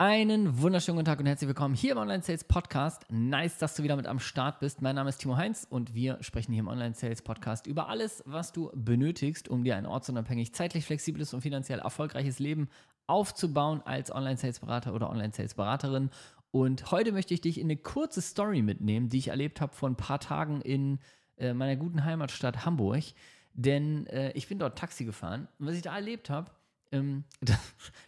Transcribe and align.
Einen 0.00 0.62
wunderschönen 0.62 0.96
guten 0.96 1.04
Tag 1.04 1.20
und 1.20 1.26
herzlich 1.26 1.46
willkommen 1.46 1.74
hier 1.74 1.92
im 1.92 1.98
Online 1.98 2.22
Sales 2.22 2.44
Podcast. 2.44 3.04
Nice, 3.10 3.58
dass 3.58 3.74
du 3.74 3.82
wieder 3.82 3.96
mit 3.96 4.06
am 4.06 4.18
Start 4.18 4.58
bist. 4.58 4.80
Mein 4.80 4.94
Name 4.94 5.10
ist 5.10 5.18
Timo 5.18 5.36
Heinz 5.36 5.66
und 5.68 5.92
wir 5.92 6.16
sprechen 6.22 6.52
hier 6.52 6.60
im 6.60 6.68
Online 6.68 6.94
Sales 6.94 7.20
Podcast 7.20 7.66
über 7.66 7.90
alles, 7.90 8.22
was 8.24 8.50
du 8.50 8.70
benötigst, 8.74 9.50
um 9.50 9.62
dir 9.62 9.76
ein 9.76 9.84
ortsunabhängig, 9.84 10.54
zeitlich 10.54 10.86
flexibles 10.86 11.34
und 11.34 11.42
finanziell 11.42 11.80
erfolgreiches 11.80 12.38
Leben 12.38 12.70
aufzubauen 13.08 13.82
als 13.84 14.10
Online 14.10 14.38
Sales 14.38 14.60
Berater 14.60 14.94
oder 14.94 15.10
Online 15.10 15.34
Sales 15.34 15.52
Beraterin. 15.52 16.08
Und 16.50 16.90
heute 16.92 17.12
möchte 17.12 17.34
ich 17.34 17.42
dich 17.42 17.60
in 17.60 17.66
eine 17.66 17.76
kurze 17.76 18.22
Story 18.22 18.62
mitnehmen, 18.62 19.10
die 19.10 19.18
ich 19.18 19.28
erlebt 19.28 19.60
habe 19.60 19.74
vor 19.74 19.90
ein 19.90 19.96
paar 19.96 20.18
Tagen 20.18 20.62
in 20.62 20.98
äh, 21.36 21.52
meiner 21.52 21.76
guten 21.76 22.06
Heimatstadt 22.06 22.64
Hamburg. 22.64 23.04
Denn 23.52 24.06
äh, 24.06 24.32
ich 24.32 24.48
bin 24.48 24.58
dort 24.58 24.78
Taxi 24.78 25.04
gefahren 25.04 25.46
und 25.58 25.66
was 25.66 25.74
ich 25.74 25.82
da 25.82 25.94
erlebt 25.94 26.30
habe, 26.30 26.50
ähm, 26.92 27.24
das, 27.40 27.58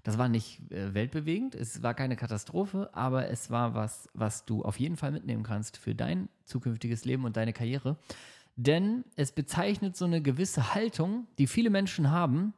das, 0.02 0.18
war 0.18 0.28
nicht 0.28 0.60
äh, 0.70 0.94
weltbewegend, 0.94 1.54
es 1.54 1.82
war 1.82 1.94
keine 1.94 2.16
Katastrophe, 2.16 2.90
aber 2.92 3.28
es 3.28 3.50
war 3.50 3.74
was, 3.74 4.09
was 4.14 4.45
du 4.45 4.62
auf 4.62 4.78
jeden 4.78 4.96
Fall 4.96 5.12
mitnehmen 5.12 5.42
kannst 5.42 5.77
für 5.77 5.95
dein 5.95 6.28
zukünftiges 6.45 7.04
Leben 7.04 7.24
und 7.24 7.37
deine 7.37 7.52
Karriere. 7.52 7.96
Denn 8.56 9.04
es 9.16 9.32
bezeichnet 9.32 9.96
so 9.96 10.04
eine 10.04 10.20
gewisse 10.20 10.74
Haltung, 10.74 11.26
die 11.38 11.46
viele 11.46 11.70
Menschen 11.70 12.10
haben, 12.10 12.52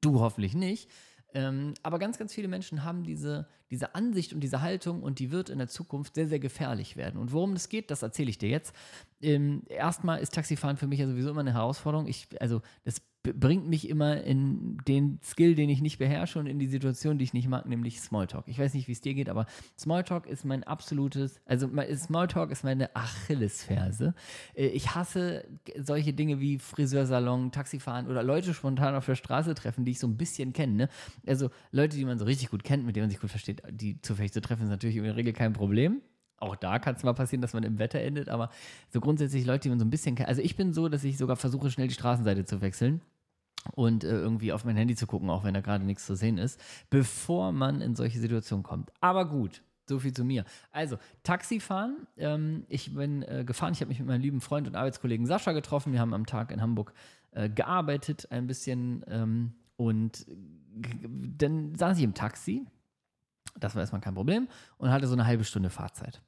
du 0.00 0.20
hoffentlich 0.20 0.54
nicht, 0.54 0.88
ähm, 1.34 1.74
aber 1.82 1.98
ganz, 1.98 2.18
ganz 2.18 2.32
viele 2.32 2.48
Menschen 2.48 2.84
haben 2.84 3.04
diese, 3.04 3.48
diese 3.70 3.94
Ansicht 3.94 4.32
und 4.32 4.40
diese 4.40 4.62
Haltung 4.62 5.02
und 5.02 5.18
die 5.18 5.30
wird 5.30 5.50
in 5.50 5.58
der 5.58 5.68
Zukunft 5.68 6.14
sehr, 6.14 6.26
sehr 6.26 6.38
gefährlich 6.38 6.96
werden. 6.96 7.20
Und 7.20 7.32
worum 7.32 7.52
das 7.52 7.68
geht, 7.68 7.90
das 7.90 8.02
erzähle 8.02 8.30
ich 8.30 8.38
dir 8.38 8.48
jetzt. 8.48 8.74
Ähm, 9.20 9.62
erstmal 9.68 10.20
ist 10.20 10.34
Taxifahren 10.34 10.78
für 10.78 10.86
mich 10.86 11.00
ja 11.00 11.06
sowieso 11.06 11.30
immer 11.30 11.40
eine 11.40 11.52
Herausforderung. 11.52 12.06
Ich, 12.06 12.28
also 12.40 12.62
das 12.84 13.02
bringt 13.22 13.68
mich 13.68 13.88
immer 13.88 14.22
in 14.22 14.78
den 14.86 15.18
Skill, 15.22 15.54
den 15.54 15.68
ich 15.68 15.80
nicht 15.80 15.98
beherrsche 15.98 16.38
und 16.38 16.46
in 16.46 16.58
die 16.58 16.66
Situation, 16.66 17.18
die 17.18 17.24
ich 17.24 17.34
nicht 17.34 17.48
mag, 17.48 17.66
nämlich 17.66 18.00
Smalltalk. 18.00 18.44
Ich 18.46 18.58
weiß 18.58 18.74
nicht, 18.74 18.88
wie 18.88 18.92
es 18.92 19.00
dir 19.00 19.14
geht, 19.14 19.28
aber 19.28 19.46
Smalltalk 19.78 20.26
ist 20.26 20.44
mein 20.44 20.64
absolutes, 20.64 21.40
also 21.44 21.68
Smalltalk 21.96 22.50
ist 22.50 22.64
meine 22.64 22.94
Achillesferse. 22.94 24.14
Äh, 24.54 24.68
ich 24.68 24.94
hasse 24.94 25.44
solche 25.76 26.12
Dinge 26.12 26.40
wie 26.40 26.58
Friseursalon, 26.58 27.52
Taxifahren 27.52 28.06
oder 28.06 28.22
Leute 28.22 28.54
spontan 28.54 28.94
auf 28.94 29.06
der 29.06 29.16
Straße 29.16 29.54
treffen, 29.54 29.84
die 29.84 29.92
ich 29.92 29.98
so 29.98 30.06
ein 30.06 30.16
bisschen 30.16 30.52
kenne. 30.52 30.74
Ne? 30.74 30.88
Also 31.26 31.50
Leute, 31.72 31.96
die 31.96 32.04
man 32.04 32.18
so 32.18 32.24
richtig 32.24 32.50
gut 32.50 32.64
kennt, 32.64 32.84
mit 32.84 32.96
denen 32.96 33.04
man 33.04 33.10
sich 33.10 33.20
gut 33.20 33.30
versteht, 33.30 33.62
die 33.70 34.00
zufällig 34.00 34.32
zu 34.32 34.40
treffen, 34.40 34.64
ist 34.64 34.70
natürlich 34.70 34.96
in 34.96 35.04
der 35.04 35.16
Regel 35.16 35.32
kein 35.32 35.52
Problem 35.52 36.02
auch 36.40 36.54
da 36.54 36.78
kann 36.78 36.94
es 36.94 37.02
mal 37.02 37.14
passieren, 37.14 37.42
dass 37.42 37.52
man 37.52 37.64
im 37.64 37.80
Wetter 37.80 37.98
endet, 37.98 38.28
aber 38.28 38.50
so 38.90 39.00
grundsätzlich 39.00 39.44
Leute, 39.44 39.62
die 39.62 39.68
man 39.70 39.80
so 39.80 39.84
ein 39.84 39.90
bisschen 39.90 40.14
kennt. 40.14 40.28
Also 40.28 40.40
ich 40.40 40.54
bin 40.54 40.72
so, 40.72 40.88
dass 40.88 41.02
ich 41.02 41.18
sogar 41.18 41.34
versuche, 41.34 41.68
schnell 41.68 41.88
die 41.88 41.94
Straßenseite 41.94 42.44
zu 42.44 42.60
wechseln 42.60 43.00
und 43.74 44.04
äh, 44.04 44.08
irgendwie 44.08 44.52
auf 44.52 44.64
mein 44.64 44.76
Handy 44.76 44.94
zu 44.94 45.06
gucken, 45.06 45.30
auch 45.30 45.44
wenn 45.44 45.54
da 45.54 45.60
gerade 45.60 45.84
nichts 45.84 46.06
zu 46.06 46.14
sehen 46.14 46.38
ist, 46.38 46.60
bevor 46.90 47.52
man 47.52 47.80
in 47.80 47.94
solche 47.94 48.18
Situationen 48.18 48.62
kommt. 48.62 48.92
Aber 49.00 49.28
gut, 49.28 49.62
so 49.88 49.98
viel 49.98 50.12
zu 50.12 50.24
mir. 50.24 50.44
Also, 50.70 50.98
Taxifahren. 51.22 52.06
Ähm, 52.16 52.64
ich 52.68 52.94
bin 52.94 53.22
äh, 53.22 53.44
gefahren. 53.44 53.72
Ich 53.72 53.80
habe 53.80 53.88
mich 53.88 53.98
mit 53.98 54.08
meinem 54.08 54.20
lieben 54.20 54.40
Freund 54.40 54.66
und 54.66 54.76
Arbeitskollegen 54.76 55.26
Sascha 55.26 55.52
getroffen. 55.52 55.92
Wir 55.92 56.00
haben 56.00 56.14
am 56.14 56.26
Tag 56.26 56.52
in 56.52 56.60
Hamburg 56.60 56.92
äh, 57.32 57.48
gearbeitet, 57.48 58.30
ein 58.30 58.46
bisschen. 58.46 59.04
Ähm, 59.08 59.54
und 59.76 60.26
dann 61.38 61.74
saß 61.74 61.98
ich 61.98 62.04
im 62.04 62.14
Taxi. 62.14 62.66
Das 63.58 63.74
war 63.74 63.80
erstmal 63.80 64.00
kein 64.00 64.14
Problem. 64.14 64.48
Und 64.76 64.90
hatte 64.90 65.06
so 65.06 65.14
eine 65.14 65.26
halbe 65.26 65.44
Stunde 65.44 65.70
Fahrzeit. 65.70 66.20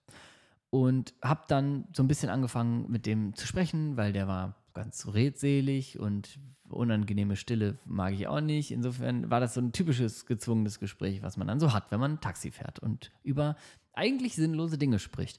Und 0.71 1.15
habe 1.23 1.43
dann 1.49 1.87
so 1.95 2.03
ein 2.03 2.09
bisschen 2.09 2.31
angefangen, 2.31 2.91
mit 2.91 3.07
dem 3.07 3.35
zu 3.35 3.47
sprechen, 3.47 3.97
weil 3.97 4.13
der 4.13 4.29
war 4.29 4.55
ganz 4.75 5.07
redselig 5.13 5.99
und 5.99 6.39
unangenehme 6.69 7.37
Stille 7.37 7.79
mag 7.85 8.13
ich 8.15 8.27
auch 8.27 8.41
nicht. 8.41 8.71
Insofern 8.71 9.31
war 9.31 9.41
das 9.41 9.55
so 9.55 9.61
ein 9.61 9.73
typisches 9.73 10.27
gezwungenes 10.27 10.79
Gespräch, 10.79 11.23
was 11.23 11.37
man 11.37 11.49
dann 11.49 11.61
so 11.61 11.73
hat, 11.73 11.91
wenn 11.91 12.01
man 12.01 12.21
Taxi 12.21 12.51
fährt 12.51 12.79
und 12.79 13.11
über 13.23 13.57
eigentlich 13.93 14.35
sinnlose 14.35 14.79
Dinge 14.79 14.99
spricht. 14.99 15.39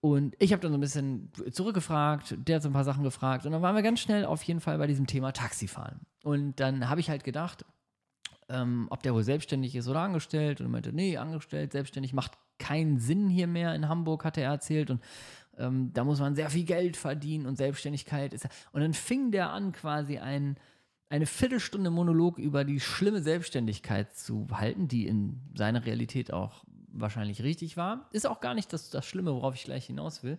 Und 0.00 0.36
ich 0.38 0.52
habe 0.52 0.62
dann 0.62 0.72
so 0.72 0.78
ein 0.78 0.80
bisschen 0.80 1.32
zurückgefragt, 1.50 2.36
der 2.38 2.56
hat 2.56 2.62
so 2.62 2.68
ein 2.68 2.72
paar 2.72 2.84
Sachen 2.84 3.02
gefragt 3.02 3.46
und 3.46 3.52
dann 3.52 3.62
waren 3.62 3.74
wir 3.74 3.82
ganz 3.82 4.00
schnell 4.00 4.24
auf 4.24 4.42
jeden 4.44 4.60
Fall 4.60 4.78
bei 4.78 4.86
diesem 4.86 5.06
Thema 5.06 5.32
Taxifahren. 5.32 6.00
Und 6.22 6.60
dann 6.60 6.88
habe 6.88 7.00
ich 7.00 7.10
halt 7.10 7.24
gedacht, 7.24 7.64
ähm, 8.48 8.86
ob 8.90 9.02
der 9.02 9.14
wohl 9.14 9.24
selbstständig 9.24 9.74
ist 9.74 9.88
oder 9.88 10.00
angestellt. 10.00 10.60
Und 10.60 10.66
er 10.66 10.70
meinte, 10.70 10.92
nee, 10.92 11.16
angestellt, 11.16 11.72
selbstständig 11.72 12.12
macht 12.12 12.32
keinen 12.58 12.98
Sinn 12.98 13.28
hier 13.28 13.46
mehr 13.46 13.74
in 13.74 13.88
Hamburg, 13.88 14.24
hat 14.24 14.38
er 14.38 14.50
erzählt. 14.50 14.90
Und 14.90 15.02
ähm, 15.58 15.90
da 15.92 16.04
muss 16.04 16.20
man 16.20 16.34
sehr 16.34 16.50
viel 16.50 16.64
Geld 16.64 16.96
verdienen 16.96 17.46
und 17.46 17.56
Selbstständigkeit 17.56 18.32
ist. 18.32 18.48
Und 18.72 18.80
dann 18.80 18.94
fing 18.94 19.30
der 19.30 19.50
an, 19.50 19.72
quasi 19.72 20.18
ein, 20.18 20.56
eine 21.10 21.26
Viertelstunde 21.26 21.90
Monolog 21.90 22.38
über 22.38 22.64
die 22.64 22.80
schlimme 22.80 23.22
Selbstständigkeit 23.22 24.14
zu 24.14 24.46
halten, 24.52 24.88
die 24.88 25.06
in 25.06 25.40
seiner 25.54 25.84
Realität 25.84 26.32
auch 26.32 26.64
wahrscheinlich 26.92 27.42
richtig 27.42 27.76
war. 27.76 28.08
Ist 28.12 28.26
auch 28.26 28.40
gar 28.40 28.54
nicht 28.54 28.72
das, 28.72 28.90
das 28.90 29.06
Schlimme, 29.06 29.34
worauf 29.34 29.54
ich 29.54 29.64
gleich 29.64 29.86
hinaus 29.86 30.22
will. 30.22 30.38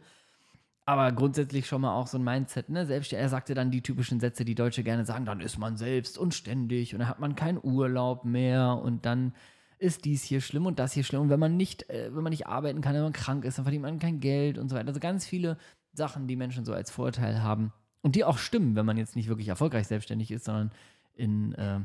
Aber 0.85 1.11
grundsätzlich 1.11 1.67
schon 1.67 1.81
mal 1.81 1.93
auch 1.93 2.07
so 2.07 2.17
ein 2.17 2.23
Mindset, 2.23 2.69
ne? 2.69 2.87
Selbst 2.87 3.13
er 3.13 3.29
sagte 3.29 3.53
dann 3.53 3.69
die 3.69 3.83
typischen 3.83 4.19
Sätze, 4.19 4.43
die 4.43 4.55
Deutsche 4.55 4.83
gerne 4.83 5.05
sagen, 5.05 5.23
dann 5.23 5.39
ist 5.39 5.59
man 5.59 5.77
selbst 5.77 6.17
und 6.17 6.33
ständig 6.33 6.93
und 6.93 6.99
dann 6.99 7.07
hat 7.07 7.19
man 7.19 7.35
keinen 7.35 7.59
Urlaub 7.61 8.25
mehr 8.25 8.79
und 8.81 9.05
dann 9.05 9.33
ist 9.79 10.05
dies 10.05 10.23
hier 10.23 10.41
schlimm 10.41 10.65
und 10.65 10.77
das 10.77 10.93
hier 10.93 11.03
schlimm. 11.03 11.21
Und 11.21 11.29
wenn 11.29 11.39
man 11.39 11.57
nicht, 11.57 11.89
äh, 11.89 12.13
wenn 12.13 12.23
man 12.23 12.31
nicht 12.31 12.47
arbeiten 12.47 12.81
kann, 12.81 12.93
wenn 12.93 13.01
man 13.01 13.13
krank 13.13 13.45
ist, 13.45 13.57
dann 13.57 13.65
verdient 13.65 13.83
man 13.83 13.99
kein 13.99 14.19
Geld 14.19 14.57
und 14.57 14.69
so 14.69 14.75
weiter. 14.75 14.89
Also 14.89 14.99
ganz 14.99 15.25
viele 15.25 15.57
Sachen, 15.93 16.27
die 16.27 16.35
Menschen 16.35 16.65
so 16.65 16.73
als 16.73 16.91
Vorteil 16.91 17.41
haben 17.41 17.73
und 18.01 18.15
die 18.15 18.23
auch 18.23 18.37
stimmen, 18.37 18.75
wenn 18.75 18.85
man 18.85 18.97
jetzt 18.97 19.15
nicht 19.15 19.29
wirklich 19.29 19.47
erfolgreich 19.47 19.87
selbstständig 19.87 20.31
ist, 20.31 20.45
sondern 20.45 20.71
in, 21.15 21.53
äh, 21.55 21.79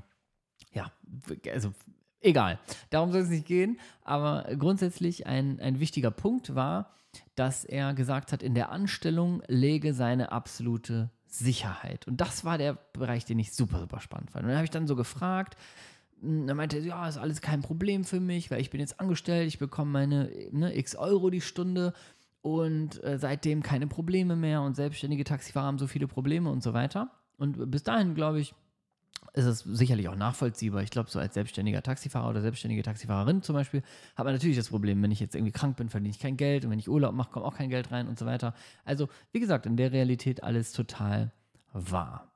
ja, 0.72 0.90
also 1.52 1.72
egal. 2.20 2.58
Darum 2.90 3.12
soll 3.12 3.22
es 3.22 3.28
nicht 3.28 3.46
gehen. 3.46 3.78
Aber 4.02 4.46
grundsätzlich 4.58 5.26
ein, 5.26 5.60
ein 5.60 5.80
wichtiger 5.80 6.10
Punkt 6.10 6.54
war, 6.54 6.90
dass 7.36 7.64
er 7.64 7.94
gesagt 7.94 8.32
hat, 8.32 8.42
in 8.42 8.54
der 8.54 8.70
Anstellung 8.70 9.42
lege 9.46 9.94
seine 9.94 10.32
absolute 10.32 11.10
Sicherheit. 11.26 12.06
Und 12.06 12.20
das 12.20 12.44
war 12.44 12.58
der 12.58 12.74
Bereich, 12.92 13.24
den 13.24 13.38
ich 13.38 13.52
super, 13.52 13.78
super 13.78 14.00
spannend 14.00 14.30
fand. 14.30 14.44
Und 14.44 14.48
dann 14.48 14.56
habe 14.56 14.64
ich 14.64 14.70
dann 14.70 14.86
so 14.86 14.96
gefragt, 14.96 15.56
er 16.22 16.54
meinte, 16.54 16.78
ja, 16.78 17.08
ist 17.08 17.18
alles 17.18 17.40
kein 17.40 17.60
Problem 17.60 18.04
für 18.04 18.20
mich, 18.20 18.50
weil 18.50 18.60
ich 18.60 18.70
bin 18.70 18.80
jetzt 18.80 19.00
angestellt, 19.00 19.48
ich 19.48 19.58
bekomme 19.58 19.90
meine 19.90 20.30
ne, 20.52 20.76
x 20.76 20.96
Euro 20.96 21.30
die 21.30 21.40
Stunde 21.40 21.92
und 22.40 23.02
äh, 23.02 23.18
seitdem 23.18 23.62
keine 23.62 23.86
Probleme 23.86 24.36
mehr 24.36 24.62
und 24.62 24.76
selbstständige 24.76 25.24
Taxifahrer 25.24 25.66
haben 25.66 25.78
so 25.78 25.86
viele 25.86 26.06
Probleme 26.06 26.50
und 26.50 26.62
so 26.62 26.72
weiter. 26.74 27.10
Und 27.36 27.70
bis 27.70 27.82
dahin, 27.82 28.14
glaube 28.14 28.40
ich, 28.40 28.54
ist 29.32 29.46
es 29.46 29.60
sicherlich 29.60 30.08
auch 30.08 30.16
nachvollziehbar. 30.16 30.82
Ich 30.82 30.90
glaube, 30.90 31.10
so 31.10 31.18
als 31.18 31.34
selbstständiger 31.34 31.82
Taxifahrer 31.82 32.28
oder 32.28 32.42
selbstständige 32.42 32.82
Taxifahrerin 32.82 33.42
zum 33.42 33.54
Beispiel, 33.54 33.82
hat 34.14 34.24
man 34.24 34.34
natürlich 34.34 34.56
das 34.56 34.68
Problem, 34.68 35.02
wenn 35.02 35.10
ich 35.10 35.20
jetzt 35.20 35.34
irgendwie 35.34 35.52
krank 35.52 35.76
bin, 35.76 35.88
verdiene 35.88 36.10
ich 36.10 36.20
kein 36.20 36.36
Geld 36.36 36.64
und 36.64 36.70
wenn 36.70 36.78
ich 36.78 36.88
Urlaub 36.88 37.14
mache, 37.14 37.32
kommt 37.32 37.44
auch 37.46 37.56
kein 37.56 37.70
Geld 37.70 37.90
rein 37.90 38.06
und 38.06 38.18
so 38.18 38.26
weiter. 38.26 38.54
Also, 38.84 39.08
wie 39.32 39.40
gesagt, 39.40 39.66
in 39.66 39.76
der 39.76 39.92
Realität 39.92 40.42
alles 40.42 40.72
total 40.72 41.32
wahr. 41.72 42.33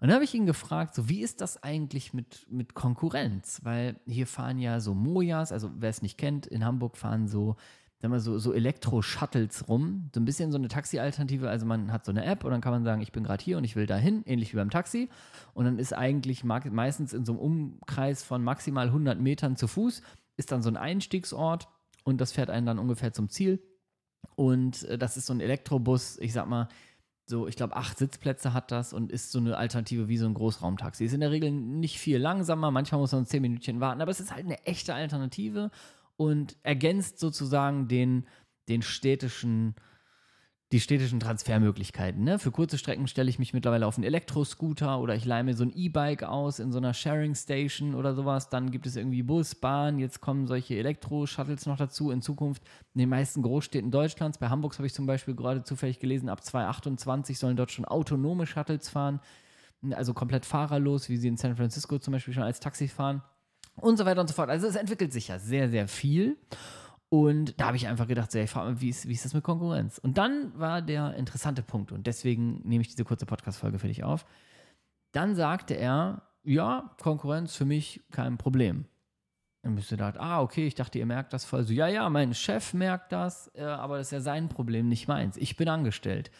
Und 0.00 0.08
dann 0.08 0.14
habe 0.14 0.24
ich 0.24 0.34
ihn 0.34 0.46
gefragt, 0.46 0.94
so 0.94 1.10
wie 1.10 1.20
ist 1.20 1.42
das 1.42 1.62
eigentlich 1.62 2.14
mit, 2.14 2.46
mit 2.50 2.74
Konkurrenz? 2.74 3.60
Weil 3.64 4.00
hier 4.06 4.26
fahren 4.26 4.58
ja 4.58 4.80
so 4.80 4.94
Mojas, 4.94 5.52
also 5.52 5.70
wer 5.76 5.90
es 5.90 6.00
nicht 6.00 6.16
kennt, 6.16 6.46
in 6.46 6.64
Hamburg 6.64 6.96
fahren 6.96 7.28
so, 7.28 7.56
sagen 7.98 8.14
wir 8.14 8.20
so, 8.20 8.38
so 8.38 8.54
Elektro-Shuttles 8.54 9.68
rum. 9.68 10.08
So 10.14 10.20
ein 10.20 10.24
bisschen 10.24 10.52
so 10.52 10.58
eine 10.58 10.68
Taxi-Alternative. 10.68 11.50
Also 11.50 11.66
man 11.66 11.92
hat 11.92 12.06
so 12.06 12.12
eine 12.12 12.24
App 12.24 12.44
und 12.44 12.50
dann 12.50 12.62
kann 12.62 12.72
man 12.72 12.82
sagen, 12.82 13.02
ich 13.02 13.12
bin 13.12 13.24
gerade 13.24 13.44
hier 13.44 13.58
und 13.58 13.64
ich 13.64 13.76
will 13.76 13.86
dahin, 13.86 14.22
ähnlich 14.24 14.54
wie 14.54 14.56
beim 14.56 14.70
Taxi. 14.70 15.10
Und 15.52 15.66
dann 15.66 15.78
ist 15.78 15.92
eigentlich 15.92 16.44
meistens 16.44 17.12
in 17.12 17.26
so 17.26 17.32
einem 17.32 17.40
Umkreis 17.40 18.22
von 18.22 18.42
maximal 18.42 18.86
100 18.86 19.20
Metern 19.20 19.56
zu 19.56 19.68
Fuß, 19.68 20.00
ist 20.38 20.50
dann 20.50 20.62
so 20.62 20.70
ein 20.70 20.78
Einstiegsort 20.78 21.68
und 22.04 22.22
das 22.22 22.32
fährt 22.32 22.48
einen 22.48 22.64
dann 22.64 22.78
ungefähr 22.78 23.12
zum 23.12 23.28
Ziel. 23.28 23.62
Und 24.34 24.84
äh, 24.84 24.96
das 24.96 25.18
ist 25.18 25.26
so 25.26 25.34
ein 25.34 25.40
Elektrobus, 25.40 26.18
ich 26.20 26.32
sag 26.32 26.48
mal, 26.48 26.68
so, 27.30 27.46
ich 27.46 27.56
glaube, 27.56 27.76
acht 27.76 27.96
Sitzplätze 27.96 28.52
hat 28.52 28.70
das 28.70 28.92
und 28.92 29.10
ist 29.10 29.32
so 29.32 29.38
eine 29.38 29.56
Alternative 29.56 30.08
wie 30.08 30.18
so 30.18 30.26
ein 30.26 30.34
Großraumtaxi. 30.34 31.04
Ist 31.04 31.14
in 31.14 31.20
der 31.20 31.30
Regel 31.30 31.50
nicht 31.50 31.98
viel 31.98 32.18
langsamer, 32.18 32.70
manchmal 32.70 33.00
muss 33.00 33.12
man 33.12 33.24
zehn 33.24 33.40
Minütchen 33.40 33.80
warten, 33.80 34.02
aber 34.02 34.10
es 34.10 34.20
ist 34.20 34.34
halt 34.34 34.44
eine 34.44 34.62
echte 34.66 34.92
Alternative 34.92 35.70
und 36.16 36.56
ergänzt 36.62 37.18
sozusagen 37.18 37.88
den, 37.88 38.26
den 38.68 38.82
städtischen 38.82 39.74
die 40.72 40.78
städtischen 40.78 41.18
Transfermöglichkeiten. 41.18 42.22
Ne? 42.22 42.38
Für 42.38 42.52
kurze 42.52 42.78
Strecken 42.78 43.08
stelle 43.08 43.28
ich 43.28 43.40
mich 43.40 43.52
mittlerweile 43.52 43.86
auf 43.86 43.96
einen 43.96 44.04
Elektroscooter 44.04 45.00
oder 45.00 45.16
ich 45.16 45.24
leihe 45.24 45.42
mir 45.42 45.54
so 45.54 45.64
ein 45.64 45.72
E-Bike 45.74 46.22
aus 46.22 46.60
in 46.60 46.70
so 46.70 46.78
einer 46.78 46.94
Sharing 46.94 47.34
Station 47.34 47.96
oder 47.96 48.14
sowas. 48.14 48.50
Dann 48.50 48.70
gibt 48.70 48.86
es 48.86 48.94
irgendwie 48.94 49.24
Bus, 49.24 49.56
Bahn. 49.56 49.98
Jetzt 49.98 50.20
kommen 50.20 50.46
solche 50.46 50.76
Elektro-Shuttles 50.76 51.66
noch 51.66 51.76
dazu. 51.76 52.12
In 52.12 52.22
Zukunft 52.22 52.62
in 52.94 53.00
den 53.00 53.08
meisten 53.08 53.42
Großstädten 53.42 53.90
Deutschlands. 53.90 54.38
Bei 54.38 54.48
Hamburg 54.48 54.78
habe 54.78 54.86
ich 54.86 54.94
zum 54.94 55.06
Beispiel 55.06 55.34
gerade 55.34 55.64
zufällig 55.64 55.98
gelesen, 55.98 56.28
ab 56.28 56.44
2028 56.44 57.36
sollen 57.36 57.56
dort 57.56 57.72
schon 57.72 57.84
autonome 57.84 58.46
Shuttles 58.46 58.88
fahren. 58.88 59.20
Also 59.90 60.14
komplett 60.14 60.46
fahrerlos, 60.46 61.08
wie 61.08 61.16
sie 61.16 61.28
in 61.28 61.36
San 61.36 61.56
Francisco 61.56 61.98
zum 61.98 62.12
Beispiel 62.12 62.34
schon 62.34 62.44
als 62.44 62.60
Taxi 62.60 62.86
fahren. 62.86 63.22
Und 63.76 63.96
so 63.96 64.04
weiter 64.04 64.20
und 64.20 64.28
so 64.28 64.34
fort. 64.34 64.50
Also 64.50 64.68
es 64.68 64.76
entwickelt 64.76 65.12
sich 65.12 65.28
ja 65.28 65.38
sehr, 65.38 65.68
sehr 65.68 65.88
viel. 65.88 66.36
Und 67.10 67.60
da 67.60 67.66
habe 67.66 67.76
ich 67.76 67.88
einfach 67.88 68.06
gedacht, 68.06 68.30
so, 68.30 68.38
ich 68.38 68.48
frage 68.48 68.70
mal, 68.70 68.80
wie 68.80 68.88
ist, 68.88 69.08
wie 69.08 69.12
ist 69.12 69.24
das 69.24 69.34
mit 69.34 69.42
Konkurrenz? 69.42 69.98
Und 69.98 70.16
dann 70.16 70.56
war 70.58 70.80
der 70.80 71.16
interessante 71.16 71.62
Punkt, 71.62 71.90
und 71.90 72.06
deswegen 72.06 72.60
nehme 72.64 72.82
ich 72.82 72.88
diese 72.88 73.04
kurze 73.04 73.26
Podcast-Folge 73.26 73.80
für 73.80 73.88
dich 73.88 74.04
auf. 74.04 74.24
Dann 75.10 75.34
sagte 75.34 75.74
er, 75.74 76.22
ja, 76.44 76.94
Konkurrenz 77.02 77.56
für 77.56 77.64
mich 77.64 78.00
kein 78.12 78.38
Problem. 78.38 78.86
Dann 79.62 79.74
bist 79.74 79.90
du 79.90 79.96
gedacht, 79.96 80.18
ah, 80.18 80.40
okay, 80.40 80.68
ich 80.68 80.76
dachte, 80.76 81.00
ihr 81.00 81.06
merkt 81.06 81.32
das 81.32 81.44
voll. 81.44 81.64
So, 81.64 81.72
ja, 81.72 81.88
ja, 81.88 82.08
mein 82.08 82.32
Chef 82.32 82.72
merkt 82.74 83.10
das, 83.10 83.50
äh, 83.56 83.64
aber 83.64 83.98
das 83.98 84.06
ist 84.06 84.12
ja 84.12 84.20
sein 84.20 84.48
Problem, 84.48 84.88
nicht 84.88 85.08
meins. 85.08 85.36
Ich 85.36 85.56
bin 85.56 85.68
angestellt. 85.68 86.30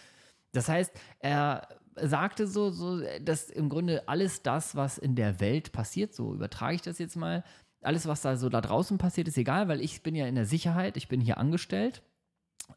Das 0.52 0.68
heißt, 0.68 0.92
er 1.18 1.66
sagte 1.96 2.46
so, 2.46 2.70
so, 2.70 3.02
dass 3.20 3.50
im 3.50 3.68
Grunde 3.68 4.08
alles 4.08 4.42
das, 4.42 4.76
was 4.76 4.98
in 4.98 5.16
der 5.16 5.40
Welt 5.40 5.72
passiert, 5.72 6.14
so 6.14 6.32
übertrage 6.32 6.76
ich 6.76 6.82
das 6.82 6.98
jetzt 6.98 7.16
mal, 7.16 7.44
alles, 7.82 8.06
was 8.06 8.22
da 8.22 8.36
so 8.36 8.48
da 8.48 8.60
draußen 8.60 8.98
passiert, 8.98 9.28
ist 9.28 9.38
egal, 9.38 9.68
weil 9.68 9.80
ich 9.80 10.02
bin 10.02 10.14
ja 10.14 10.26
in 10.26 10.34
der 10.34 10.46
Sicherheit, 10.46 10.96
ich 10.96 11.08
bin 11.08 11.20
hier 11.20 11.38
angestellt. 11.38 12.02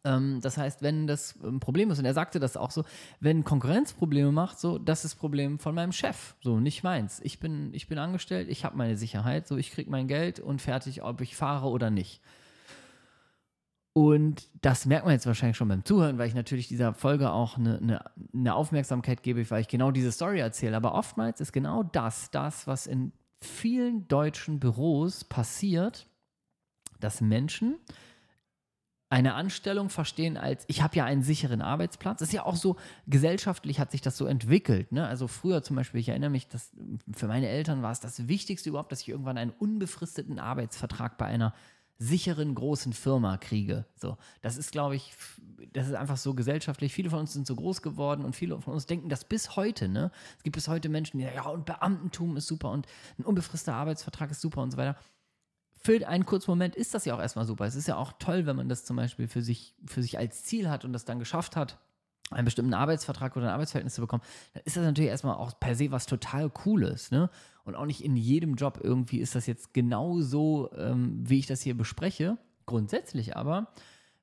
Ähm, 0.04 0.40
das 0.42 0.58
heißt, 0.58 0.82
wenn 0.82 1.08
das 1.08 1.36
ein 1.44 1.60
Problem 1.60 1.92
ist, 1.92 2.00
und 2.00 2.06
er 2.06 2.14
sagte 2.14 2.40
das 2.40 2.58
auch 2.58 2.72
so, 2.72 2.84
wenn 3.20 3.44
Konkurrenz 3.44 3.94
Probleme 3.94 4.32
macht, 4.32 4.60
so, 4.60 4.78
das 4.78 5.06
ist 5.06 5.16
Problem 5.16 5.60
von 5.60 5.76
meinem 5.76 5.92
Chef, 5.92 6.36
so, 6.42 6.60
nicht 6.60 6.84
meins. 6.84 7.20
Ich 7.24 7.40
bin, 7.40 7.74
ich 7.74 7.88
bin 7.88 8.00
angestellt, 8.00 8.50
ich 8.50 8.66
habe 8.66 8.78
meine 8.78 8.98
Sicherheit, 8.98 9.48
so, 9.48 9.58
ich 9.58 9.72
kriege 9.72 9.92
mein 9.92 10.08
Geld 10.08 10.40
und 10.40 10.62
fertig, 10.62 11.04
ob 11.04 11.22
ich 11.22 11.36
fahre 11.36 11.68
oder 11.68 11.90
nicht. 11.90 12.22
Und 13.96 14.50
das 14.64 14.88
merkt 14.88 15.06
man 15.06 15.14
jetzt 15.14 15.28
wahrscheinlich 15.28 15.56
schon 15.56 15.68
beim 15.68 15.86
Zuhören, 15.86 16.18
weil 16.18 16.28
ich 16.28 16.34
natürlich 16.34 16.68
dieser 16.68 16.96
Folge 16.96 17.32
auch 17.32 17.60
eine, 17.60 17.78
eine, 17.78 18.06
eine 18.34 18.56
Aufmerksamkeit 18.56 19.22
gebe, 19.22 19.48
weil 19.52 19.62
ich 19.62 19.68
genau 19.68 19.92
diese 19.92 20.12
Story 20.12 20.40
erzähle. 20.40 20.76
Aber 20.76 20.96
oftmals 20.96 21.40
ist 21.40 21.52
genau 21.52 21.84
das, 21.84 22.32
das, 22.32 22.66
was 22.66 22.88
in 22.88 23.12
vielen 23.44 24.07
deutschen 24.07 24.60
Büros 24.60 25.24
passiert, 25.24 26.07
dass 27.00 27.22
Menschen 27.22 27.78
eine 29.13 29.36
Anstellung 29.36 29.90
verstehen 29.90 30.38
als, 30.38 30.63
ich 30.68 30.81
habe 30.81 30.95
ja 30.95 31.06
einen 31.06 31.22
sicheren 31.22 31.62
Arbeitsplatz. 31.62 32.18
Das 32.19 32.30
ist 32.30 32.34
ja 32.34 32.48
auch 32.48 32.56
so, 32.56 32.78
gesellschaftlich 33.06 33.80
hat 33.80 33.92
sich 33.92 34.01
das 34.01 34.18
so 34.18 34.25
entwickelt. 34.25 34.92
Ne? 34.92 35.07
Also 35.07 35.28
früher 35.28 35.62
zum 35.62 35.75
Beispiel, 35.75 36.00
ich 36.00 36.10
erinnere 36.10 36.31
mich, 36.31 36.48
dass 36.48 36.72
für 37.16 37.28
meine 37.28 37.48
Eltern 37.48 37.84
war 37.84 37.92
es 37.92 38.00
das 38.00 38.28
Wichtigste 38.28 38.69
überhaupt, 38.69 38.92
dass 38.92 39.01
ich 39.01 39.10
irgendwann 39.10 39.38
einen 39.38 39.51
unbefristeten 39.51 40.40
Arbeitsvertrag 40.40 41.19
bei 41.19 41.28
einer 41.28 41.54
sicheren 42.04 42.56
großen 42.56 42.94
Firma 42.94 43.38
kriege. 43.38 43.86
So, 43.96 44.18
das 44.42 44.58
ist, 44.58 44.72
glaube 44.72 44.96
ich, 44.96 45.14
das 45.72 45.88
ist 45.88 45.94
einfach 45.94 46.18
so 46.18 46.34
gesellschaftlich. 46.34 46.94
Viele 46.94 47.10
von 47.10 47.20
uns 47.20 47.34
sind 47.34 47.48
so 47.48 47.56
groß 47.56 47.82
geworden 47.82 48.26
und 48.26 48.36
viele 48.36 48.60
von 48.62 48.74
uns 48.74 48.86
denken 48.86 49.10
das 49.10 49.24
bis 49.24 49.56
heute. 49.56 49.88
Ne? 49.88 50.12
Es 50.38 50.44
gibt 50.44 50.56
bis 50.56 50.68
heute 50.68 50.90
Menschen, 50.90 51.18
die 51.18 51.24
sagen, 51.24 51.36
ja, 51.36 51.46
und 51.46 51.66
Beamtentum 51.66 52.38
ist 52.38 52.48
super 52.48 52.72
und 52.72 52.88
ein 53.18 53.26
unbefristeter 53.26 53.76
Arbeitsvertrag 53.76 54.32
ist 54.32 54.42
super 54.42 54.62
und 54.62 54.72
so 54.72 54.78
weiter 54.78 54.98
für 55.86 56.08
einen 56.08 56.26
kurzen 56.26 56.50
Moment 56.50 56.76
ist 56.76 56.94
das 56.94 57.04
ja 57.04 57.14
auch 57.14 57.20
erstmal 57.20 57.46
super. 57.46 57.66
Es 57.66 57.76
ist 57.76 57.90
ja 57.90 57.98
auch 57.98 58.14
toll, 58.18 58.46
wenn 58.46 58.56
man 58.56 58.70
das 58.70 58.86
zum 58.86 58.96
Beispiel 58.96 59.28
für 59.28 59.42
sich, 59.42 59.76
für 59.86 60.02
sich 60.02 60.18
als 60.18 60.44
Ziel 60.44 60.70
hat 60.70 60.86
und 60.86 60.94
das 60.94 61.04
dann 61.04 61.20
geschafft 61.20 61.58
hat, 61.58 61.78
einen 62.32 62.46
bestimmten 62.46 62.74
Arbeitsvertrag 62.74 63.36
oder 63.36 63.48
ein 63.48 63.54
Arbeitsverhältnis 63.54 63.96
zu 63.96 64.02
bekommen, 64.02 64.24
dann 64.54 64.64
ist 64.64 64.78
das 64.78 64.84
natürlich 64.84 65.10
erstmal 65.10 65.36
auch 65.36 65.60
per 65.60 65.76
se 65.76 65.92
was 65.92 66.06
total 66.06 66.50
Cooles. 66.50 67.12
Ne? 67.12 67.30
Und 67.63 67.75
auch 67.75 67.86
nicht 67.86 68.04
in 68.04 68.18
jedem 68.18 68.56
Job 68.56 68.80
irgendwie 68.81 69.19
ist 69.19 69.36
das 69.36 69.45
jetzt 69.45 69.74
genau 69.74 70.19
so, 70.19 70.69
ähm, 70.77 71.24
wie 71.24 71.39
ich 71.39 71.48
das 71.48 71.62
hier 71.62 71.77
bespreche. 71.77 72.38
Grundsätzlich 72.65 73.38
aber 73.38 73.69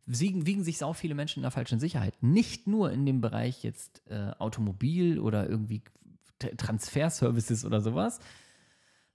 wiegen, 0.07 0.47
wiegen 0.47 0.65
sich 0.65 0.83
auch 0.83 0.95
viele 0.95 1.15
Menschen 1.15 1.41
in 1.41 1.43
der 1.43 1.51
falschen 1.51 1.81
Sicherheit. 1.81 2.23
Nicht 2.23 2.67
nur 2.67 2.91
in 2.93 3.07
dem 3.07 3.21
Bereich 3.21 3.63
jetzt 3.63 4.03
äh, 4.09 4.33
Automobil 4.39 5.19
oder 5.19 5.49
irgendwie 5.49 5.83
Transferservices 6.39 7.65
oder 7.65 7.81
sowas, 7.81 8.21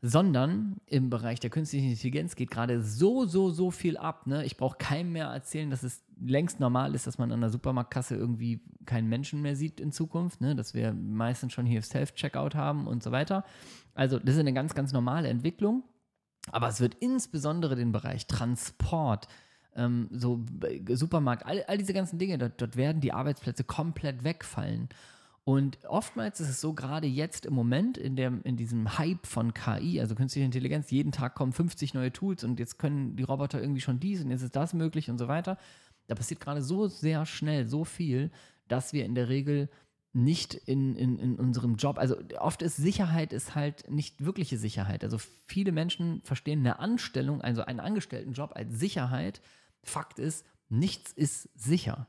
sondern 0.07 0.75
im 0.85 1.09
Bereich 1.09 1.39
der 1.39 1.49
künstlichen 1.49 1.89
Intelligenz 1.89 2.35
geht 2.35 2.51
gerade 2.51 2.83
so, 2.83 3.25
so, 3.25 3.49
so 3.49 3.71
viel 3.71 3.97
ab. 3.97 4.27
Ne? 4.27 4.45
Ich 4.45 4.55
brauche 4.55 4.77
keinem 4.77 5.13
mehr 5.13 5.25
erzählen, 5.25 5.71
dass 5.71 5.81
es 5.81 6.03
längst 6.21 6.59
normal 6.59 6.93
ist, 6.93 7.07
dass 7.07 7.17
man 7.17 7.31
an 7.31 7.41
der 7.41 7.49
Supermarktkasse 7.49 8.15
irgendwie 8.15 8.61
keinen 8.85 9.09
Menschen 9.09 9.41
mehr 9.41 9.55
sieht 9.55 9.79
in 9.79 9.91
Zukunft, 9.91 10.41
ne? 10.41 10.55
dass 10.55 10.75
wir 10.75 10.93
meistens 10.93 11.53
schon 11.53 11.65
hier 11.65 11.81
Self-Checkout 11.81 12.53
haben 12.53 12.85
und 12.85 13.01
so 13.01 13.11
weiter. 13.11 13.45
Also 13.95 14.19
das 14.19 14.35
ist 14.35 14.41
eine 14.41 14.53
ganz, 14.53 14.75
ganz 14.75 14.93
normale 14.93 15.27
Entwicklung. 15.27 15.83
Aber 16.51 16.67
es 16.67 16.79
wird 16.79 16.93
insbesondere 16.99 17.75
den 17.75 17.91
Bereich 17.91 18.27
Transport, 18.27 19.27
ähm, 19.75 20.07
so 20.11 20.45
Supermarkt, 20.89 21.47
all, 21.47 21.63
all 21.63 21.79
diese 21.79 21.93
ganzen 21.93 22.19
Dinge, 22.19 22.37
dort, 22.37 22.61
dort 22.61 22.77
werden 22.77 23.01
die 23.01 23.11
Arbeitsplätze 23.11 23.63
komplett 23.63 24.23
wegfallen. 24.23 24.87
Und 25.47 25.85
oftmals 25.85 26.39
ist 26.39 26.49
es 26.49 26.59
so, 26.59 26.73
gerade 26.73 27.05
jetzt 27.05 27.45
im 27.45 27.53
Moment, 27.53 27.99
in, 27.99 28.15
der, 28.15 28.33
in 28.43 28.57
diesem 28.57 28.97
Hype 28.97 29.27
von 29.27 29.53
KI, 29.53 30.01
also 30.01 30.15
künstliche 30.15 30.43
Intelligenz, 30.43 30.89
jeden 30.89 31.11
Tag 31.11 31.35
kommen 31.35 31.53
50 31.53 31.93
neue 31.93 32.11
Tools 32.11 32.43
und 32.43 32.59
jetzt 32.59 32.79
können 32.79 33.15
die 33.15 33.21
Roboter 33.21 33.61
irgendwie 33.61 33.81
schon 33.81 33.99
dies 33.99 34.23
und 34.23 34.31
jetzt 34.31 34.41
ist 34.41 34.55
das 34.55 34.73
möglich 34.73 35.07
und 35.11 35.19
so 35.19 35.27
weiter. 35.27 35.59
Da 36.07 36.15
passiert 36.15 36.39
gerade 36.39 36.63
so 36.63 36.87
sehr 36.87 37.27
schnell 37.27 37.67
so 37.67 37.83
viel, 37.85 38.31
dass 38.67 38.91
wir 38.91 39.05
in 39.05 39.13
der 39.13 39.29
Regel 39.29 39.69
nicht 40.13 40.55
in, 40.55 40.95
in, 40.95 41.19
in 41.19 41.35
unserem 41.35 41.75
Job, 41.75 41.99
also 41.99 42.15
oft 42.39 42.63
ist 42.63 42.77
Sicherheit 42.77 43.31
ist 43.31 43.53
halt 43.53 43.87
nicht 43.91 44.25
wirkliche 44.25 44.57
Sicherheit. 44.57 45.03
Also 45.03 45.19
viele 45.45 45.71
Menschen 45.71 46.21
verstehen 46.23 46.61
eine 46.61 46.79
Anstellung, 46.79 47.41
also 47.41 47.61
einen 47.61 47.81
Angestelltenjob 47.81 48.55
als 48.55 48.79
Sicherheit. 48.79 49.41
Fakt 49.83 50.17
ist, 50.17 50.43
nichts 50.69 51.11
ist 51.11 51.49
sicher 51.53 52.07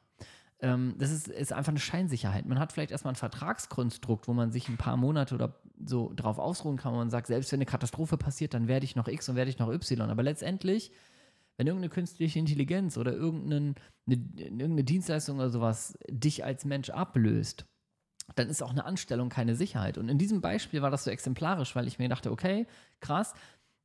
ähm, 0.61 0.95
das 0.99 1.11
ist, 1.11 1.29
ist 1.29 1.53
einfach 1.53 1.71
eine 1.71 1.81
Scheinsicherheit. 1.81 2.47
Man 2.47 2.59
hat 2.59 2.73
vielleicht 2.73 2.91
erstmal 2.91 3.13
ein 3.13 3.17
Vertragskonstrukt, 3.17 4.27
wo 4.27 4.33
man 4.33 4.53
sich 4.53 4.69
ein 4.69 4.79
paar 4.79 4.97
Monate 4.97 5.35
oder 5.35 5.61
so 5.85 6.13
drauf 6.15 6.39
ausruhen 6.39 6.79
kann, 6.79 6.95
man 6.95 7.11
sagt, 7.11 7.27
selbst 7.27 7.53
wenn 7.53 7.59
eine 7.59 7.67
Katastrophe 7.67 8.17
passiert, 8.17 8.55
dann 8.55 8.69
werde 8.69 8.85
ich 8.85 8.97
noch 8.97 9.09
X 9.09 9.29
und 9.29 9.37
werde 9.37 9.51
ich 9.51 9.59
noch 9.59 9.71
Y. 9.71 10.11
Aber 10.11 10.23
letztendlich, 10.23 10.93
wenn 11.59 11.67
irgendeine 11.67 11.91
künstliche 11.91 12.39
Intelligenz 12.39 12.97
oder 12.97 13.13
irgendeine, 13.13 13.75
eine, 14.07 14.17
irgendeine 14.17 14.85
Dienstleistung 14.85 15.37
oder 15.39 15.51
sowas 15.51 15.99
dich 16.09 16.45
als 16.45 16.65
Mensch 16.65 16.89
ablöst, 16.91 17.67
dann 18.35 18.49
ist 18.49 18.63
auch 18.63 18.71
eine 18.71 18.85
Anstellung 18.85 19.29
keine 19.29 19.55
Sicherheit. 19.55 19.99
Und 19.99 20.09
in 20.09 20.19
diesem 20.19 20.41
Beispiel 20.41 20.83
war 20.83 20.91
das 20.91 21.05
so 21.05 21.11
exemplarisch, 21.11 21.77
weil 21.77 21.87
ich 21.87 21.99
mir 21.99 22.09
dachte, 22.09 22.31
okay, 22.33 22.67
krass, 23.01 23.35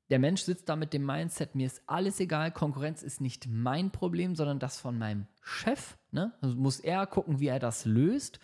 der 0.10 0.20
Mensch 0.20 0.42
sitzt 0.42 0.68
da 0.68 0.76
mit 0.76 0.94
dem 0.94 1.06
Mindset, 1.06 1.56
mir 1.56 1.68
ist 1.68 1.82
alles 1.86 2.20
egal, 2.20 2.52
Konkurrenz 2.52 3.04
ist 3.04 3.22
nicht 3.22 3.48
mein 3.48 3.92
Problem, 3.92 4.36
sondern 4.36 4.60
das 4.60 4.80
von 4.80 4.98
meinem 4.98 5.28
Chef. 5.42 5.98
Ne? 6.12 6.34
Also 6.42 6.56
muss 6.56 6.80
er 6.80 7.08
gucken, 7.08 7.40
wie 7.40 7.48
er 7.48 7.60
das 7.60 7.86
löst. 7.86 8.40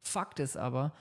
Fakt 0.00 0.40
ist 0.40 0.56
aber, 0.56 0.92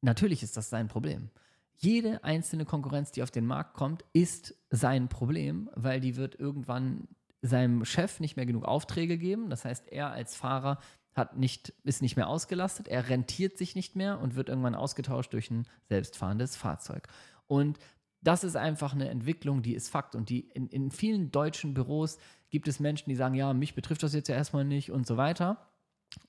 natürlich 0.00 0.42
ist 0.42 0.56
das 0.56 0.68
sein 0.68 0.88
Problem. 0.88 1.30
Jede 1.76 2.22
einzelne 2.22 2.64
Konkurrenz, 2.64 3.10
die 3.12 3.22
auf 3.22 3.30
den 3.30 3.46
Markt 3.46 3.74
kommt, 3.74 4.04
ist 4.12 4.54
sein 4.70 5.08
Problem, 5.08 5.70
weil 5.74 6.00
die 6.00 6.16
wird 6.16 6.34
irgendwann 6.38 7.08
seinem 7.40 7.84
Chef 7.84 8.20
nicht 8.20 8.36
mehr 8.36 8.46
genug 8.46 8.64
Aufträge 8.64 9.18
geben. 9.18 9.50
Das 9.50 9.64
heißt, 9.64 9.88
er 9.88 10.12
als 10.12 10.36
Fahrer 10.36 10.78
hat 11.14 11.36
nicht, 11.36 11.74
ist 11.84 12.02
nicht 12.02 12.16
mehr 12.16 12.28
ausgelastet, 12.28 12.88
er 12.88 13.08
rentiert 13.08 13.58
sich 13.58 13.74
nicht 13.74 13.96
mehr 13.96 14.20
und 14.20 14.34
wird 14.34 14.48
irgendwann 14.48 14.74
ausgetauscht 14.74 15.32
durch 15.32 15.50
ein 15.50 15.66
selbstfahrendes 15.88 16.56
Fahrzeug. 16.56 17.08
Und 17.48 17.78
das 18.22 18.44
ist 18.44 18.56
einfach 18.56 18.94
eine 18.94 19.08
Entwicklung, 19.08 19.62
die 19.62 19.74
ist 19.74 19.88
Fakt. 19.88 20.14
Und 20.14 20.30
die 20.30 20.48
in, 20.54 20.68
in 20.68 20.90
vielen 20.90 21.30
deutschen 21.30 21.74
Büros 21.74 22.18
gibt 22.50 22.68
es 22.68 22.80
Menschen, 22.80 23.10
die 23.10 23.16
sagen, 23.16 23.34
ja, 23.34 23.52
mich 23.52 23.74
betrifft 23.74 24.02
das 24.02 24.14
jetzt 24.14 24.28
ja 24.28 24.36
erstmal 24.36 24.64
nicht 24.64 24.90
und 24.90 25.06
so 25.06 25.16
weiter. 25.16 25.68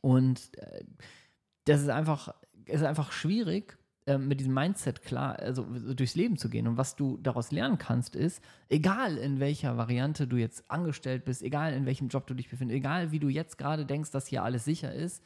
Und 0.01 0.57
äh, 0.57 0.83
das 1.65 1.81
ist 1.81 1.89
einfach, 1.89 2.33
ist 2.65 2.83
einfach 2.83 3.11
schwierig, 3.11 3.77
äh, 4.05 4.17
mit 4.17 4.39
diesem 4.39 4.53
Mindset 4.53 5.03
klar, 5.03 5.39
also 5.39 5.63
durchs 5.63 6.15
Leben 6.15 6.37
zu 6.37 6.49
gehen. 6.49 6.67
Und 6.67 6.77
was 6.77 6.95
du 6.95 7.17
daraus 7.17 7.51
lernen 7.51 7.77
kannst, 7.77 8.15
ist, 8.15 8.43
egal 8.69 9.17
in 9.17 9.39
welcher 9.39 9.77
Variante 9.77 10.27
du 10.27 10.35
jetzt 10.35 10.69
angestellt 10.69 11.25
bist, 11.25 11.41
egal 11.41 11.73
in 11.73 11.85
welchem 11.85 12.09
Job 12.09 12.27
du 12.27 12.33
dich 12.33 12.49
befindest, 12.49 12.77
egal 12.77 13.11
wie 13.11 13.19
du 13.19 13.29
jetzt 13.29 13.57
gerade 13.57 13.85
denkst, 13.85 14.11
dass 14.11 14.27
hier 14.27 14.43
alles 14.43 14.65
sicher 14.65 14.93
ist, 14.93 15.23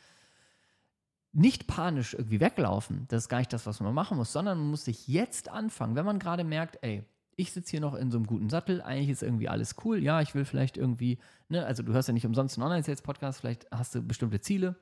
nicht 1.38 1.68
panisch 1.68 2.16
irgendwie 2.16 2.40
weglaufen. 2.40 3.06
Das 3.10 3.24
ist 3.24 3.30
gar 3.30 3.38
nicht 3.38 3.54
das, 3.54 3.68
was 3.68 3.80
man 3.80 3.94
machen 3.94 4.18
muss, 4.18 4.34
sondern 4.34 4.58
man 4.58 4.72
muss 4.72 4.86
sich 4.86 5.08
jetzt 5.08 5.50
anfangen, 5.50 5.96
wenn 5.96 6.06
man 6.06 6.18
gerade 6.18 6.44
merkt, 6.44 6.80
ey, 6.82 7.04
ich 7.36 7.52
sitze 7.52 7.72
hier 7.72 7.80
noch 7.80 7.94
in 7.94 8.10
so 8.10 8.18
einem 8.18 8.26
guten 8.26 8.50
Sattel, 8.50 8.82
eigentlich 8.82 9.10
ist 9.10 9.22
irgendwie 9.22 9.48
alles 9.48 9.76
cool. 9.86 10.04
Ja, 10.04 10.20
ich 10.22 10.34
will 10.34 10.46
vielleicht 10.46 10.78
irgendwie, 10.78 11.20
ne, 11.48 11.64
also 11.64 11.84
du 11.84 11.94
hörst 11.94 12.08
ja 12.08 12.14
nicht 12.16 12.26
umsonst 12.26 12.58
einen 12.58 12.64
Online-Sales-Podcast, 12.64 13.42
vielleicht 13.42 13.70
hast 13.70 13.94
du 13.94 14.02
bestimmte 14.02 14.42
Ziele, 14.42 14.76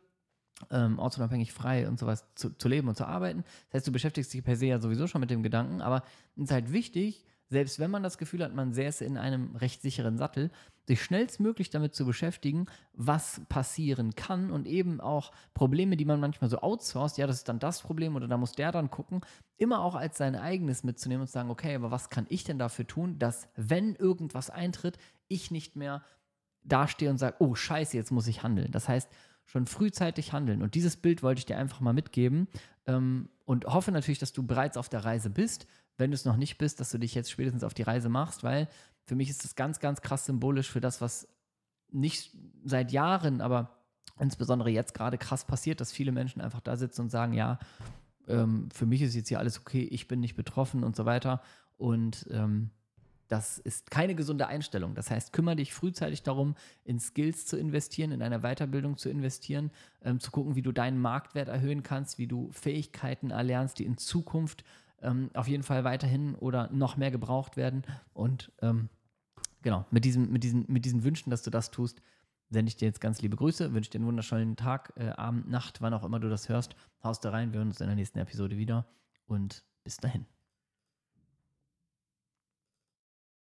ähm, 0.72 0.98
ortsunabhängig 0.98 1.52
frei 1.52 1.90
und 1.90 2.00
sowas 2.00 2.26
zu, 2.36 2.58
zu 2.58 2.70
leben 2.70 2.88
und 2.88 2.96
zu 2.96 3.06
arbeiten. 3.06 3.44
Das 3.68 3.80
heißt, 3.80 3.88
du 3.88 3.92
beschäftigst 3.92 4.34
dich 4.34 4.42
per 4.42 4.56
se 4.56 4.68
ja 4.68 4.80
sowieso 4.80 5.08
schon 5.08 5.20
mit 5.20 5.32
dem 5.32 5.44
Gedanken, 5.44 5.82
aber 5.82 6.04
es 6.38 6.44
ist 6.44 6.52
halt 6.52 6.72
wichtig, 6.72 7.26
selbst 7.56 7.80
wenn 7.80 7.90
man 7.90 8.04
das 8.04 8.18
Gefühl 8.18 8.44
hat, 8.44 8.54
man 8.54 8.74
säße 8.74 9.06
in 9.06 9.18
einem 9.18 9.56
recht 9.56 9.82
sicheren 9.82 10.18
Sattel, 10.18 10.52
sich 10.90 11.02
schnellstmöglich 11.02 11.70
damit 11.70 11.96
zu 11.96 12.06
beschäftigen, 12.06 12.66
was 12.92 13.40
passieren 13.48 14.14
kann 14.16 14.52
und 14.52 14.68
eben 14.68 15.00
auch 15.00 15.32
Probleme, 15.54 15.96
die 15.96 16.04
man 16.04 16.20
manchmal 16.20 16.50
so 16.50 16.60
outsourced, 16.60 17.18
ja, 17.18 17.28
das 17.28 17.38
ist 17.38 17.48
dann 17.48 17.60
das 17.60 17.82
Problem 17.82 18.18
oder 18.18 18.28
da 18.28 18.36
muss 18.36 18.52
der 18.52 18.74
dann 18.74 18.92
gucken, 18.92 19.22
immer 19.56 19.80
auch 19.86 19.96
als 19.96 20.18
sein 20.18 20.36
eigenes 20.36 20.84
mitzunehmen 20.84 21.22
und 21.22 21.28
zu 21.28 21.34
sagen, 21.34 21.50
okay, 21.50 21.76
aber 21.76 21.92
was 21.92 22.10
kann 22.10 22.26
ich 22.28 22.44
denn 22.44 22.60
dafür 22.60 22.86
tun, 22.86 23.20
dass 23.20 23.48
wenn 23.56 23.96
irgendwas 23.96 24.50
eintritt, 24.50 24.98
ich 25.30 25.50
nicht 25.50 25.78
mehr 25.78 26.04
dastehe 26.66 27.10
und 27.10 27.20
sage, 27.20 27.38
oh 27.40 27.56
scheiße, 27.56 27.96
jetzt 27.96 28.12
muss 28.12 28.28
ich 28.28 28.44
handeln. 28.44 28.74
Das 28.74 28.90
heißt, 28.90 29.10
schon 29.46 29.66
frühzeitig 29.66 30.34
handeln. 30.34 30.62
Und 30.62 30.76
dieses 30.76 30.98
Bild 30.98 31.24
wollte 31.24 31.40
ich 31.40 31.46
dir 31.46 31.58
einfach 31.58 31.80
mal 31.80 31.94
mitgeben 31.94 32.50
ähm, 32.86 33.30
und 33.46 33.66
hoffe 33.66 33.94
natürlich, 33.94 34.20
dass 34.20 34.34
du 34.34 34.44
bereits 34.44 34.76
auf 34.76 34.90
der 34.90 35.06
Reise 35.06 35.30
bist. 35.30 35.68
Wenn 35.98 36.12
du 36.12 36.16
es 36.16 36.26
noch 36.26 36.38
nicht 36.38 36.58
bist, 36.58 36.80
dass 36.80 36.90
du 36.92 36.98
dich 36.98 37.16
jetzt 37.16 37.32
spätestens 37.32 37.64
auf 37.64 37.74
die 37.74 37.84
Reise 37.84 38.10
machst, 38.10 38.44
weil 38.44 38.68
für 39.06 39.16
mich 39.16 39.30
ist 39.30 39.44
das 39.44 39.56
ganz, 39.56 39.80
ganz 39.80 40.02
krass 40.02 40.26
symbolisch 40.26 40.70
für 40.70 40.82
das, 40.82 41.02
was 41.02 41.28
nicht 41.92 42.36
seit 42.64 42.92
Jahren, 42.92 43.42
aber 43.42 43.78
insbesondere 44.20 44.70
jetzt 44.70 44.94
gerade 44.94 45.18
krass 45.18 45.46
passiert, 45.46 45.82
dass 45.82 45.92
viele 45.92 46.12
Menschen 46.12 46.42
einfach 46.42 46.62
da 46.62 46.76
sitzen 46.76 47.02
und 47.02 47.10
sagen, 47.10 47.34
ja, 47.34 47.60
ähm, 48.28 48.70
für 48.74 48.86
mich 48.86 49.02
ist 49.02 49.16
jetzt 49.16 49.30
hier 49.30 49.40
alles 49.40 49.60
okay, 49.60 49.84
ich 49.84 50.08
bin 50.08 50.20
nicht 50.20 50.36
betroffen 50.36 50.84
und 50.84 50.96
so 50.96 51.06
weiter. 51.06 51.42
Und 51.78 52.26
ähm, 52.32 52.72
das 53.28 53.58
ist 53.58 53.90
keine 53.90 54.16
gesunde 54.16 54.48
Einstellung. 54.48 54.94
Das 54.94 55.10
heißt, 55.10 55.34
kümmere 55.34 55.56
dich 55.56 55.74
frühzeitig 55.74 56.24
darum, 56.24 56.56
in 56.84 57.00
Skills 57.00 57.46
zu 57.46 57.58
investieren, 57.58 58.12
in 58.12 58.22
eine 58.22 58.40
Weiterbildung 58.42 58.98
zu 58.98 59.10
investieren, 59.10 59.72
ähm, 60.04 60.20
zu 60.20 60.32
gucken, 60.32 60.56
wie 60.56 60.62
du 60.62 60.72
deinen 60.72 61.00
Marktwert 61.00 61.50
erhöhen 61.50 61.84
kannst, 61.84 62.18
wie 62.18 62.28
du 62.28 62.52
Fähigkeiten 62.52 63.32
erlernst, 63.32 63.80
die 63.80 63.86
in 63.86 63.98
Zukunft 63.98 64.64
ähm, 65.06 65.30
auf 65.34 65.48
jeden 65.48 65.64
Fall 65.64 65.84
weiterhin 65.84 66.36
oder 66.36 66.70
noch 66.72 66.98
mehr 66.98 67.12
gebraucht 67.12 67.58
werden. 67.58 67.84
Und 68.14 68.52
ähm, 68.62 68.90
genau, 69.62 69.86
mit, 69.92 70.06
diesem, 70.06 70.32
mit, 70.32 70.44
diesen, 70.44 70.66
mit 70.68 70.86
diesen 70.86 71.04
Wünschen, 71.04 71.30
dass 71.30 71.44
du 71.44 71.50
das 71.50 71.72
tust, 71.72 72.02
sende 72.50 72.70
ich 72.70 72.78
dir 72.78 72.86
jetzt 72.86 73.02
ganz 73.02 73.22
liebe 73.22 73.36
Grüße, 73.36 73.74
wünsche 73.74 73.90
dir 73.90 74.00
einen 74.00 74.08
wunderschönen 74.08 74.56
Tag, 74.56 74.94
äh, 74.98 75.10
Abend, 75.10 75.50
Nacht, 75.50 75.82
wann 75.82 75.94
auch 75.94 76.04
immer 76.04 76.20
du 76.20 76.30
das 76.30 76.50
hörst. 76.50 76.76
Haust 77.04 77.24
da 77.26 77.32
rein, 77.32 77.54
wir 77.54 77.60
hören 77.60 77.70
uns 77.70 77.82
in 77.82 77.88
der 77.88 77.96
nächsten 77.96 78.20
Episode 78.20 78.58
wieder 78.58 78.86
und 79.28 79.64
bis 79.84 79.98
dahin. 79.98 80.26